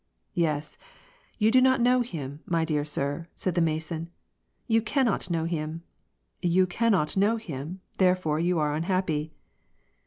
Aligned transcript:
"Yes, 0.33 0.79
you 1.37 1.51
do 1.51 1.61
not 1.61 1.79
know 1.79 2.01
Him, 2.01 2.39
my 2.47 2.65
dear 2.65 2.83
sir," 2.83 3.27
said 3.35 3.53
the 3.53 3.61
Mason." 3.61 4.09
You 4.67 4.81
cannot 4.81 5.29
know 5.29 5.45
Him— 5.45 5.83
you 6.57 6.65
cannot 6.65 7.15
know 7.15 7.37
Him; 7.37 7.81
therefore, 7.99 8.39
you 8.39 8.57
are 8.57 8.73
unhappy." 8.73 9.31